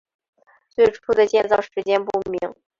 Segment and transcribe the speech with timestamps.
[0.69, 2.55] 最初的建造时间不明。